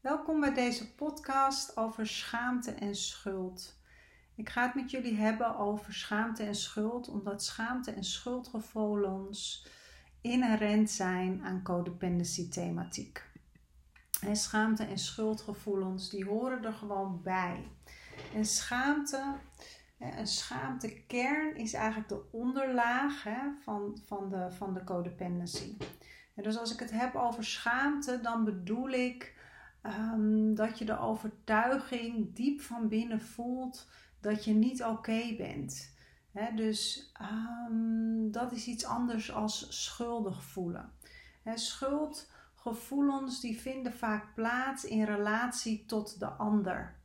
[0.00, 3.76] Welkom bij deze podcast over schaamte en schuld.
[4.34, 9.66] Ik ga het met jullie hebben over schaamte en schuld, omdat schaamte en schuldgevoelens
[10.20, 13.24] inherent zijn aan codependency thematiek.
[14.20, 17.70] En schaamte en schuldgevoelens, die horen er gewoon bij.
[18.34, 19.34] En schaamte,
[19.98, 23.26] een schaamtekern is eigenlijk de onderlaag
[23.60, 25.76] van, van, de, van de codependency.
[26.34, 29.36] dus als ik het heb over schaamte, dan bedoel ik
[29.82, 33.88] Ehm, dat je de overtuiging diep van binnen voelt
[34.20, 35.96] dat je niet oké bent.
[36.54, 37.12] dus
[37.68, 40.92] um, dat is iets anders als schuldig voelen.
[41.54, 46.96] Schuldgevoelens die vinden vaak plaats in relatie tot de ander.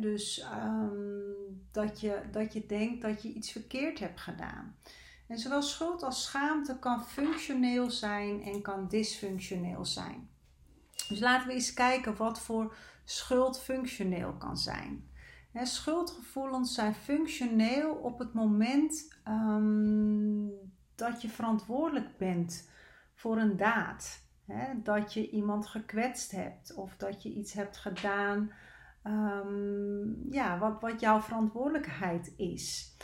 [0.00, 4.76] dus um, dat, je, dat je denkt dat je iets verkeerd hebt gedaan.
[5.26, 10.28] En zowel schuld als schaamte kan functioneel zijn en kan dysfunctioneel zijn.
[11.08, 15.10] Dus laten we eens kijken wat voor schuld functioneel kan zijn.
[15.52, 20.48] schuldgevoelens zijn functioneel op het moment ehm,
[20.94, 22.70] dat je verantwoordelijk bent
[23.14, 24.26] voor een daad.
[24.82, 28.52] dat je iemand gekwetst hebt of dat je iets hebt gedaan
[29.04, 32.96] um, ja, wat, wat jouw verantwoordelijkheid is.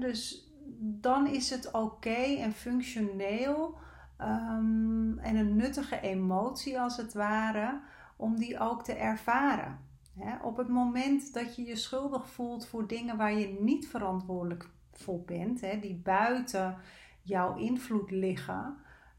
[0.00, 3.78] dus dan is het oké en functioneel
[4.24, 7.80] Ehm, en een nuttige emotie als het ware,
[8.16, 9.92] om die ook te ervaren.
[10.42, 15.20] op het moment dat je je schuldig voelt voor dingen waar je niet verantwoordelijk voor
[15.20, 16.76] bent, die buiten
[17.22, 18.76] jouw invloed liggen,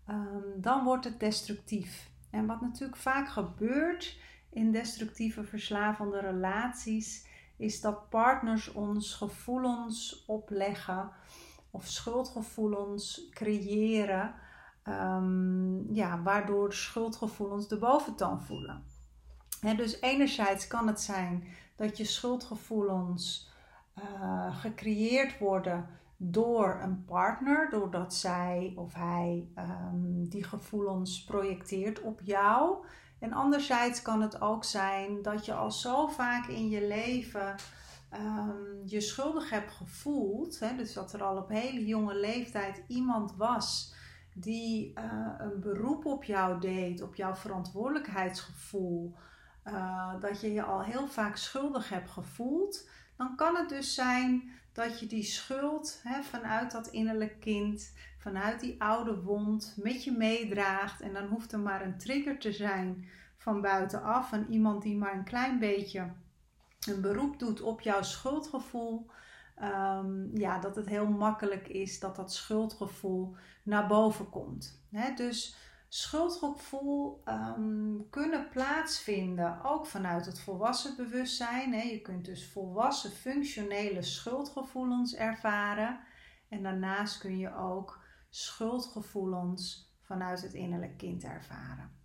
[0.08, 2.10] ehm, dan wordt het destructief.
[2.30, 4.20] En wat natuurlijk vaak gebeurt
[4.50, 11.12] in destructieve verslavende relaties, is dat partners ons gevoelens opleggen
[11.72, 14.34] of schuldgevoelens creëren
[14.88, 18.84] um, ja, waardoor schuldgevoelens de boventoon voelen.
[19.76, 21.44] dus enerzijds kan het zijn
[21.76, 23.54] dat je schuldgevoelens
[23.98, 32.20] uh, gecreëerd worden door een partner, doordat zij of hij um, die gevoelens projecteert op
[32.24, 32.86] jou.
[33.20, 37.56] En anderzijds kan het ook zijn dat je al zo vaak in je leven
[38.14, 40.60] um, je schuldig hebt gevoeld.
[40.78, 43.94] Dus dat er al op hele jonge leeftijd iemand was
[44.38, 49.16] die uh, een beroep op jou deed, op jouw verantwoordelijkheidsgevoel,
[49.68, 54.52] uh, dat je je al heel vaak schuldig hebt gevoeld, dan kan het dus zijn
[54.74, 60.12] dat je die schuld hè, vanuit dat innerlijk kind, vanuit die oude wond met je
[60.12, 61.02] meedraagt.
[61.02, 63.08] En dan hoeft er maar een trigger te zijn
[63.38, 66.12] van buitenaf, van iemand die maar een klein beetje
[66.88, 69.10] een beroep doet op jouw schuldgevoel.
[69.64, 74.84] Um, ja, dat het heel makkelijk is dat dat schuldgevoel naar boven komt.
[75.16, 75.56] dus
[75.88, 81.72] schuldgevoel um, kunnen plaatsvinden ook vanuit het volwassen bewustzijn.
[81.72, 86.00] je kunt dus volwassen functionele schuldgevoelens ervaren.
[86.50, 92.05] En daarnaast kun je ook schuldgevoelens vanuit het innerlijk kind ervaren.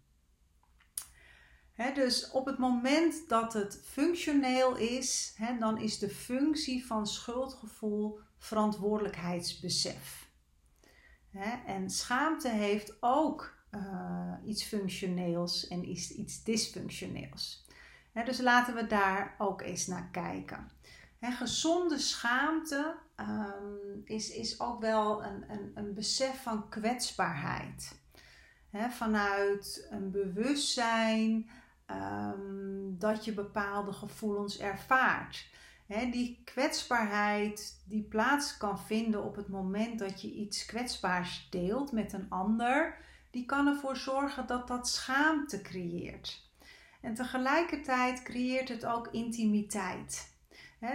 [1.94, 10.28] Dus op het moment dat het functioneel is, dan is de functie van schuldgevoel verantwoordelijkheidsbesef.
[11.66, 17.66] En schaamte heeft ook uh, iets functioneels en iets, iets dysfunctioneels.
[18.24, 20.70] dus laten we daar ook eens naar kijken.
[21.32, 28.00] gezonde schaamte um, is, is ook wel een, een, een besef van kwetsbaarheid.
[28.90, 31.50] vanuit een bewustzijn
[31.92, 35.48] um, dat je bepaalde gevoelens ervaart
[36.10, 42.12] die kwetsbaarheid die plaats kan vinden op het moment dat je iets kwetsbaars deelt met
[42.12, 42.96] een ander,
[43.30, 46.48] die kan ervoor zorgen dat dat schaamte creëert.
[47.00, 50.38] En tegelijkertijd creëert het ook intimiteit.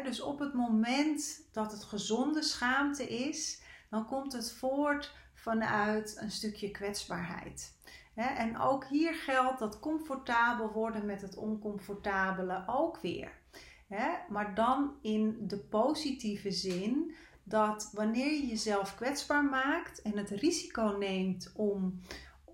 [0.03, 6.31] dus op het moment dat het gezonde schaamte is, dan komt het voort vanuit een
[6.31, 7.73] stukje kwetsbaarheid.
[8.15, 13.31] En ook hier geldt dat comfortabel worden met het oncomfortabele ook weer.
[14.29, 20.95] Maar dan in de positieve zin dat wanneer je jezelf kwetsbaar maakt en het risico
[20.99, 21.99] neemt om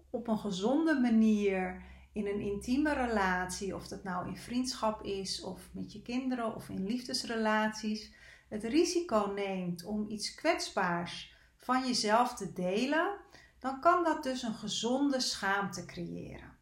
[0.10, 1.84] op een gezonde manier
[2.14, 6.70] in een intieme relatie, of dat nou in vriendschap is of met je kinderen of
[6.70, 8.14] in liefdesrelaties,
[8.50, 13.18] het risico neemt om iets kwetsbaars van jezelf te delen,
[13.62, 16.58] dan kan dat dus een gezonde schaamte creëren.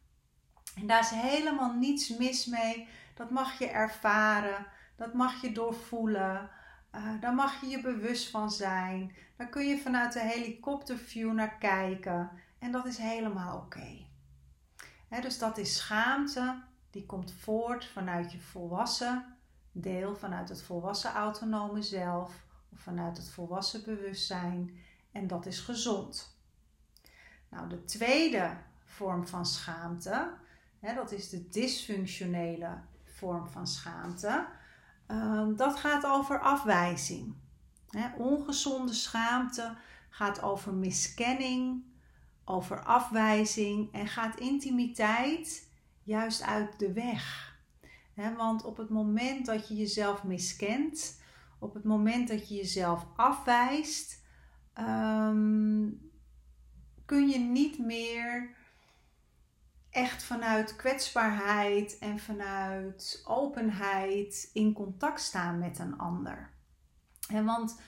[0.74, 4.66] En daar is helemaal niets mis mee dat mag je ervaren,
[4.96, 6.50] dat mag je doorvoelen.
[6.94, 9.14] Uh, daar mag je je bewust van zijn.
[9.36, 12.30] Daar kun je vanuit de helikopterview naar kijken.
[12.58, 14.06] En dat is helemaal oké.
[15.20, 19.36] dus dat is schaamte die komt voort vanuit je volwassen
[19.72, 24.78] deel, vanuit het volwassen autonome zelf of vanuit het volwassen bewustzijn.
[25.12, 26.39] En dat is gezond.
[27.50, 30.32] Nou, de tweede vorm van schaamte,
[30.78, 34.46] hè, dat is de dysfunctionele vorm van schaamte.
[35.06, 37.34] Ehm, dat gaat over afwijzing.
[37.88, 39.76] Hè, ongezonde schaamte
[40.08, 41.84] gaat over miskenning,
[42.44, 45.68] over afwijzing en gaat intimiteit
[46.02, 47.48] juist uit de weg.
[48.36, 51.20] want op het moment dat je jezelf miskent,
[51.58, 54.22] op het moment dat je jezelf afwijst,
[54.72, 55.88] ehm,
[57.10, 58.50] kun je niet meer
[59.90, 66.50] echt vanuit kwetsbaarheid en vanuit openheid in contact staan met een ander.
[67.44, 67.80] want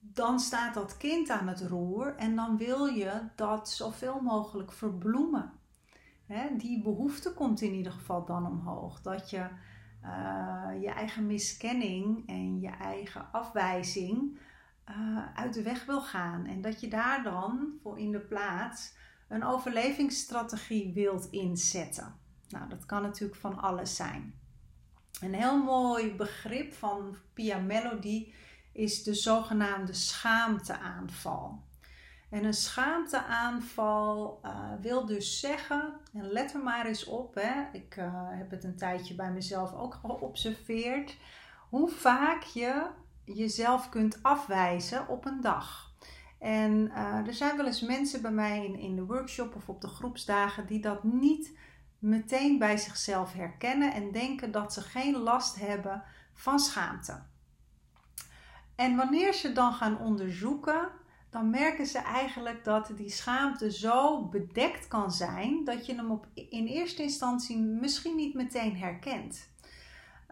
[0.00, 5.52] dan staat dat kind aan het roer en dan wil je dat zoveel mogelijk verbloemen.
[6.56, 9.00] die behoefte komt in ieder geval dan omhoog.
[9.00, 9.48] Dat je
[10.04, 14.38] uh, je eigen miskenning en je eigen afwijzing
[14.90, 16.46] uh, uit de weg wil gaan.
[16.46, 18.94] En dat je daar dan voor in de plaats
[19.28, 22.14] een overlevingsstrategie wilt inzetten.
[22.48, 24.34] Nou, dat kan natuurlijk van alles zijn.
[25.20, 28.32] Een heel mooi begrip van Pia Melody
[28.72, 31.62] is de zogenaamde schaamteaanval.
[32.30, 37.96] En een schaamteaanval uh, wil dus zeggen, en let er maar eens op, hè, ik
[37.96, 41.16] uh, heb het een tijdje bij mezelf ook geobserveerd,
[41.68, 42.86] hoe vaak je
[43.24, 45.92] jezelf kunt afwijzen op een dag.
[46.38, 49.80] En uh, er zijn wel eens mensen bij mij in, in de workshop of op
[49.80, 51.56] de groepsdagen die dat niet
[51.98, 57.22] meteen bij zichzelf herkennen en denken dat ze geen last hebben van schaamte.
[58.74, 60.90] En wanneer ze dan gaan onderzoeken,
[61.30, 66.26] dan merken ze eigenlijk dat die schaamte zo bedekt kan zijn dat je hem op,
[66.34, 69.48] in eerste instantie misschien niet meteen herkent.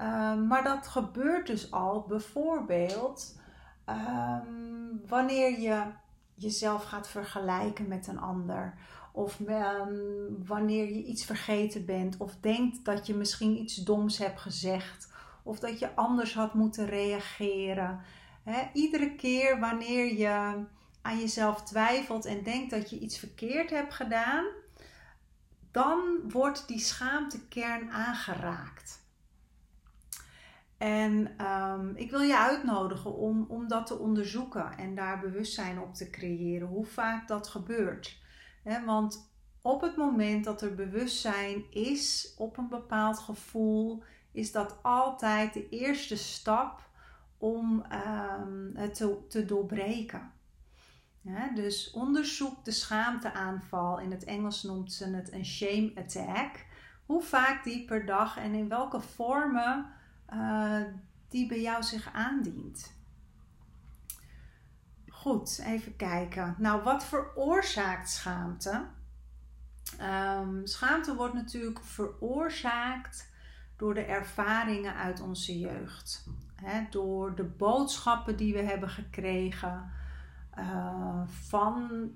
[0.02, 3.40] Uh, maar dat gebeurt dus al bijvoorbeeld
[3.87, 5.82] um, wanneer je
[6.34, 8.75] jezelf gaat vergelijken met een ander.
[9.12, 12.16] Of um, wanneer je iets vergeten bent.
[12.16, 15.12] Of denkt dat je misschien iets doms hebt gezegd.
[15.43, 18.00] Of dat je anders had moeten reageren.
[18.72, 20.64] iedere keer wanneer je
[21.02, 24.44] aan jezelf twijfelt en denkt dat je iets verkeerd hebt gedaan,
[25.70, 29.01] dan wordt die schaamtekern aangeraakt.
[30.82, 35.94] En um, ik wil je uitnodigen om, om dat te onderzoeken en daar bewustzijn op
[35.94, 38.20] te creëren, hoe vaak dat gebeurt.
[38.84, 44.02] want op het moment dat er bewustzijn is op een bepaald gevoel,
[44.32, 46.88] is dat altijd de eerste stap
[47.38, 47.84] om
[48.40, 48.94] um, het
[49.29, 50.32] te, doorbreken.
[51.55, 53.99] Dus onderzoek de schaamteaanval.
[53.99, 56.67] In het Engels noemt ze het een shame attack.
[57.06, 60.00] Hoe vaak die per dag en in welke vormen
[60.32, 60.82] uh,
[61.29, 62.93] die bij jou zich aandient.
[65.08, 66.55] Goed, even kijken.
[66.58, 68.87] Nou, wat veroorzaakt schaamte?
[70.00, 73.31] Um, schaamte wordt natuurlijk veroorzaakt
[73.76, 76.26] door de ervaringen uit onze jeugd.
[76.90, 79.90] Door de boodschappen die we hebben gekregen
[80.58, 82.11] uh, van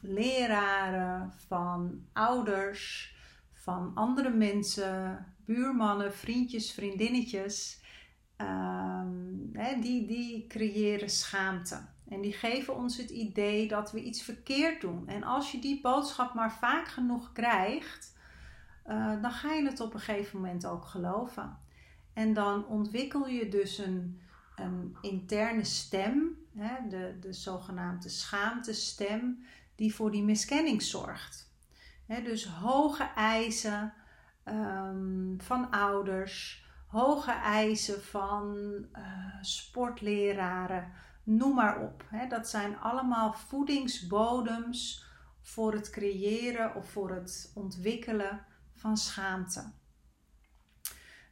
[0.00, 3.14] leraren, van ouders,
[3.52, 7.80] van andere mensen, buurmannen, vriendjes, vriendinnetjes.
[8.36, 11.80] Um, die, die creëren schaamte.
[12.08, 15.08] En die geven ons het idee dat we iets verkeerd doen.
[15.08, 18.16] En als je die boodschap maar vaak genoeg krijgt,
[18.86, 21.58] uh, dan ga je het op een gegeven moment ook geloven.
[22.12, 24.20] En dan ontwikkel je dus een,
[24.56, 29.44] een interne stem, hè, de, de zogenaamde schaamtestem,
[29.74, 31.50] die voor die miskenning zorgt.
[32.06, 33.92] Hè, dus hoge eisen
[34.44, 38.56] um, van ouders, hoge eisen van
[38.92, 39.02] uh,
[39.40, 40.92] sportleraren,
[41.24, 42.04] noem maar op.
[42.06, 42.26] Hè.
[42.26, 45.04] Dat zijn allemaal voedingsbodems
[45.40, 48.44] voor het creëren of voor het ontwikkelen
[48.74, 49.72] van schaamte.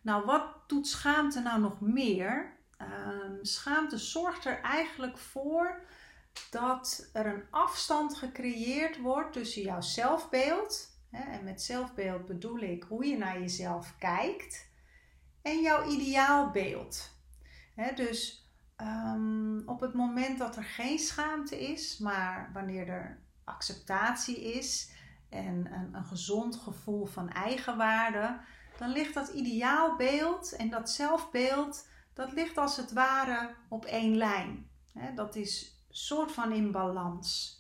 [0.03, 2.59] Nou, wat doet schaamte nou nog meer?
[2.79, 5.83] Um, schaamte zorgt er eigenlijk voor
[6.51, 13.07] dat er een afstand gecreëerd wordt tussen jouw zelfbeeld, en met zelfbeeld bedoel ik hoe
[13.07, 14.69] je naar jezelf kijkt,
[15.43, 17.11] en jouw ideaalbeeld.
[17.95, 24.91] Dus um, op het moment dat er geen schaamte is, maar wanneer er acceptatie is
[25.29, 28.39] en een, een gezond gevoel van eigenwaarde,
[28.79, 34.69] dan ligt dat ideaalbeeld en dat zelfbeeld, dat ligt als het ware op één lijn.
[35.15, 37.60] Dat is soort van in balans.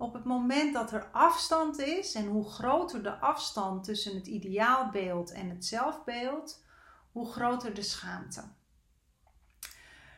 [0.00, 5.32] Op het moment dat er afstand is en hoe groter de afstand tussen het ideaalbeeld
[5.32, 6.64] en het zelfbeeld,
[7.12, 8.44] hoe groter de schaamte.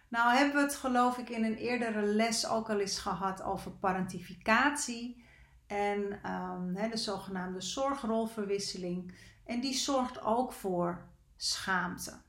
[0.08, 3.70] Nou hebben we het geloof ik in een eerdere les ook al eens gehad over
[3.70, 5.24] parentificatie
[5.66, 9.14] en um, de zogenaamde zorgrolverwisseling.
[9.44, 12.20] En die zorgt ook voor schaamte.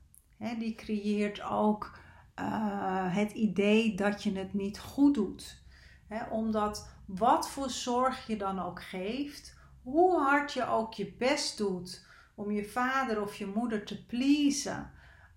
[0.58, 1.98] die creëert ook
[2.38, 5.63] uh, het idee dat je het niet goed doet.
[6.30, 12.06] Omdat wat voor zorg je dan ook geeft, hoe hard je ook je best doet
[12.34, 14.90] om je vader of je moeder te pleasen,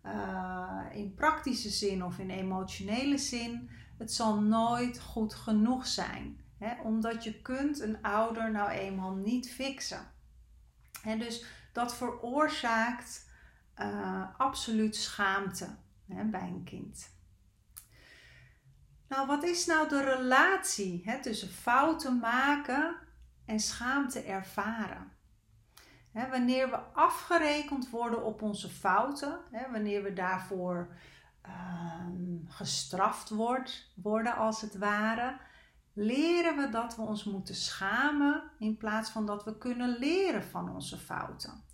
[0.06, 6.46] uh, in praktische zin of in emotionele zin, het zal nooit goed genoeg zijn.
[6.84, 10.12] Omdat je kunt een ouder nou eenmaal niet fixen.
[11.04, 13.30] En dus dat veroorzaakt
[13.78, 15.68] uh, absoluut schaamte
[16.06, 17.17] bij een kind.
[19.08, 22.96] Nou, wat is nou de relatie hè, tussen fouten maken
[23.46, 25.12] en schaamte ervaren?
[26.12, 30.88] Hè, wanneer we afgerekend worden op onze fouten, hè, wanneer we daarvoor
[31.42, 35.38] ehm, gestraft wordt, worden als het ware,
[35.94, 40.76] leren we dat we ons moeten schamen in plaats van dat we kunnen leren van
[40.76, 41.66] onze fouten.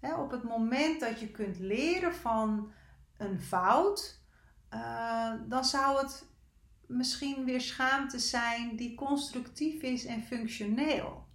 [0.00, 2.72] op het moment dat je kunt leren van
[3.16, 4.20] een fout,
[4.74, 6.31] uh, dan zou het
[6.92, 11.26] misschien weer schaamte zijn die constructief is en functioneel.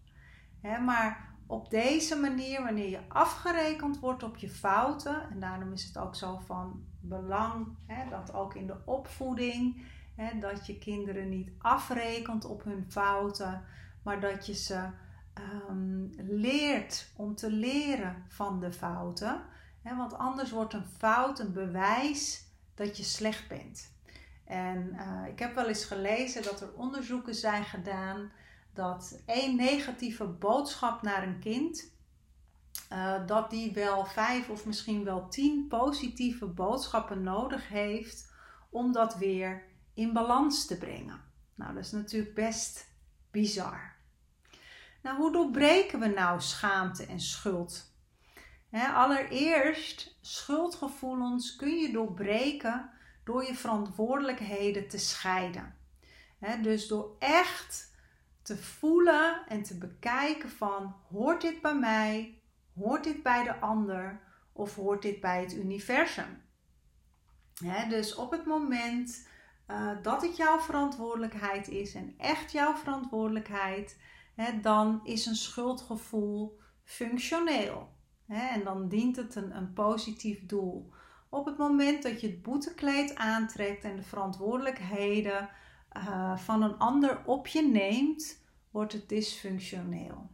[0.61, 5.97] maar op deze manier, wanneer je afgerekend wordt op je fouten, en daarom is het
[5.97, 7.67] ook zo van belang
[8.09, 9.85] dat ook in de opvoeding
[10.39, 13.63] dat je kinderen niet afrekent op hun fouten,
[14.03, 14.89] maar dat je ze
[15.33, 19.41] ehm, leert om te leren van de fouten.
[19.83, 22.45] want anders wordt een fout een bewijs
[22.75, 23.96] dat je slecht bent.
[24.47, 28.31] En uh, ik heb wel eens gelezen dat er onderzoeken zijn gedaan
[28.73, 31.91] dat één negatieve boodschap naar een kind,
[32.93, 38.33] uh, dat die wel vijf of misschien wel tien positieve boodschappen nodig heeft
[38.69, 39.63] om dat weer
[39.93, 41.21] in balans te brengen.
[41.55, 42.89] Nou, dat is natuurlijk best
[43.31, 43.95] bizar.
[45.01, 47.95] Nou, hoe doorbreken we nou schaamte en schuld?
[48.93, 52.89] allereerst, schuldgevoelens kun je doorbreken
[53.27, 55.75] door je verantwoordelijkheden te scheiden.
[56.61, 57.95] dus door echt
[58.41, 62.41] te voelen en te bekijken van hoort dit bij mij,
[62.75, 64.21] hoort dit bij de ander
[64.53, 66.41] of hoort dit bij het universum.
[67.89, 69.27] dus op het moment
[69.67, 73.99] uh, dat het jouw verantwoordelijkheid is en echt jouw verantwoordelijkheid,
[74.61, 77.89] dan is een schuldgevoel functioneel.
[78.27, 80.91] En dan dient het een, een positief doel.
[81.29, 85.49] Op het moment dat je het boetekleed aantrekt en de verantwoordelijkheden
[85.97, 90.29] uh, van een ander op je neemt, wordt het dysfunctioneel.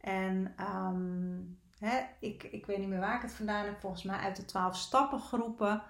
[0.00, 4.18] En um, hè, ik, ik weet niet meer waar ik het vandaan heb, volgens mij
[4.18, 5.82] uit de 12 stappengroepen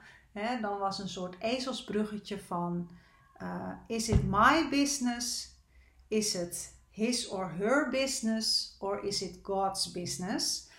[0.61, 2.91] dan was een soort ezelsbruggetje van:
[3.43, 5.53] uh, is it my business?
[6.09, 8.77] Is het his or her business?
[8.79, 10.71] Or is it God's business?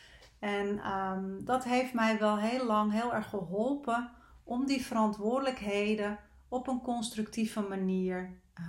[0.46, 4.12] En ehm, dat heeft mij wel heel lang heel erg geholpen
[4.44, 8.66] om die verantwoordelijkheden op een constructieve manier uh,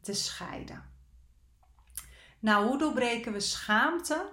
[0.00, 0.82] te scheiden.
[2.38, 4.32] Nou, hoe doorbreken we schaamte?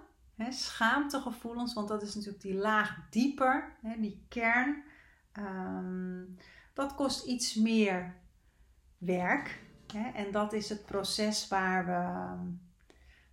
[0.49, 4.83] Schaamtegevoelens, want dat is natuurlijk die laag dieper, die kern
[5.37, 6.23] Ehm,
[6.73, 8.15] dat kost iets meer
[8.97, 9.65] werk.
[10.13, 12.35] En dat is het proces waar we,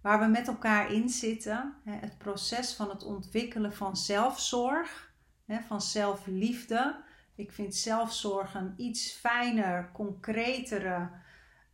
[0.05, 1.75] waar we met elkaar in zitten.
[1.85, 5.13] Het proces van het ontwikkelen van zelfzorg,
[5.67, 6.97] van zelfliefde.
[7.35, 11.11] Ik vind zelfzorg een iets fijner, concretere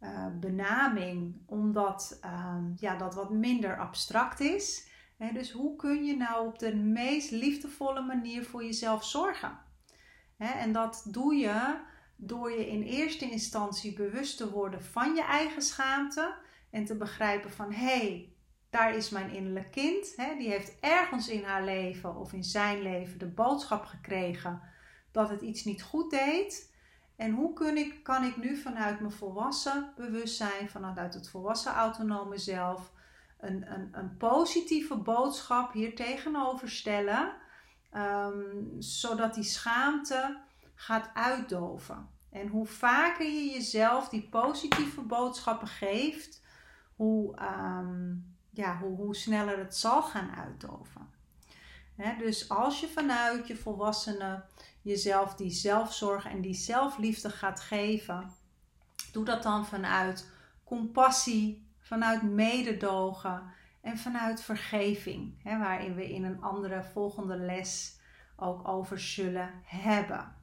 [0.01, 4.89] uh, benaming, omdat uh, ja, dat wat minder abstract is.
[5.33, 9.59] dus hoe kun je nou op de meest liefdevolle manier voor jezelf zorgen?
[10.37, 11.77] En dat doe je
[12.17, 17.51] door je in eerste instantie bewust te worden van je eigen schaamte en te begrijpen
[17.51, 18.33] van hé, hey,
[18.71, 20.17] daar is mijn innerlijk kind.
[20.39, 24.61] Die heeft ergens in haar leven of in zijn leven de boodschap gekregen
[25.13, 26.75] dat het iets niet goed deed.
[27.17, 32.39] En hoe kun ik, kan ik nu vanuit mijn volwassen bewustzijn, vanuit het volwassen autonome
[32.39, 32.93] zelf,
[33.39, 37.33] een, een, een positieve boodschap hier tegenover stellen
[37.91, 40.41] Ehm, zodat die schaamte
[40.75, 42.09] gaat uitdoven.
[42.31, 46.43] En hoe vaker je jezelf die positieve boodschappen geeft,
[47.01, 48.15] hoe, ehm,
[48.51, 51.09] ja, hoe, hoe sneller het zal gaan uitdoven.
[52.19, 54.45] dus als je vanuit je volwassenen
[54.83, 58.31] jezelf die zelfzorg en die zelfliefde gaat geven,
[59.13, 60.31] doe dat dan vanuit
[60.65, 63.43] compassie, vanuit mededogen
[63.81, 67.99] en vanuit vergeving, waarin we in een andere volgende les
[68.37, 70.37] ook over zullen hebben.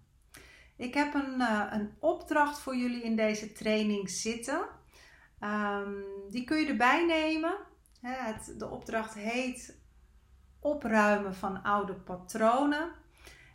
[0.75, 4.76] Ik heb een, uh, een opdracht voor jullie in deze training zitten.
[5.43, 7.55] Um, die kun je erbij nemen.
[8.01, 9.79] Het, de opdracht heet
[10.59, 12.91] opruimen van oude patronen.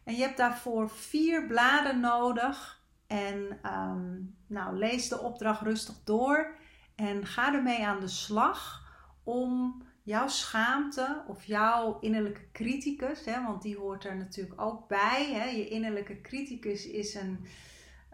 [0.05, 2.81] En je hebt daarvoor vier bladen nodig.
[3.07, 6.55] En um, nou, lees de opdracht rustig door
[6.95, 8.83] en ga ermee aan de slag
[9.25, 15.33] om jouw schaamte of jouw innerlijke criticus, hè, want die hoort er natuurlijk ook bij.
[15.33, 15.45] Hè.
[15.45, 17.47] Je innerlijke criticus is een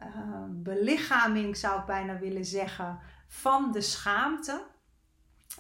[0.02, 2.98] uh, belichaming, zou ik bijna willen zeggen,
[3.28, 4.66] van de schaamte.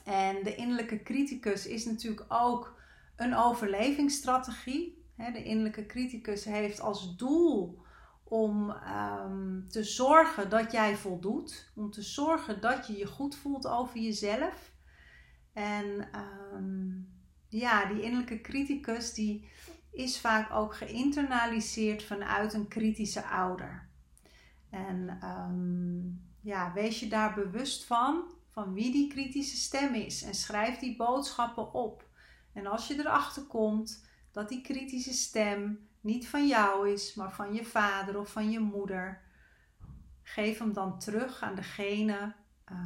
[0.04, 2.80] En de innerlijke criticus is natuurlijk ook
[3.16, 5.06] een overlevingsstrategie.
[5.16, 7.82] De innerlijke criticus heeft als doel
[8.24, 13.66] om um, te zorgen dat jij voldoet, om te zorgen dat je je goed voelt
[13.66, 14.72] over jezelf.
[15.52, 16.08] En
[16.54, 17.08] um,
[17.48, 19.48] ja, die innerlijke criticus die
[19.92, 23.88] is vaak ook geïnternaliseerd vanuit een kritische ouder.
[24.70, 25.77] En um,
[26.48, 30.22] ja, wees je daar bewust van, van wie die kritische stem is.
[30.22, 32.08] En schrijf die boodschappen op.
[32.52, 37.54] En als je erachter komt dat die kritische stem niet van jou is, maar van
[37.54, 39.22] je vader of van je moeder,
[40.22, 42.34] geef hem dan terug aan degene
[42.72, 42.78] uh,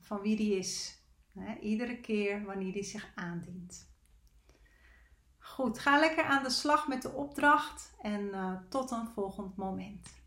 [0.00, 0.96] van wie die is.
[1.60, 3.90] Iedere keer wanneer die zich aandient.
[5.38, 10.18] Goed, ga lekker aan de slag met de opdracht en uh, tot een volgend moment.